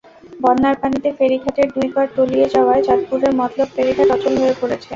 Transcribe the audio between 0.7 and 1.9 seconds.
পানিতে ফেরিঘাটের দুই